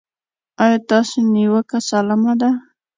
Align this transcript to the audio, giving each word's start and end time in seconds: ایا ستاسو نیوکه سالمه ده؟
ایا 0.63 0.77
ستاسو 0.83 1.17
نیوکه 1.33 1.79
سالمه 1.89 2.33
ده؟ 2.41 2.49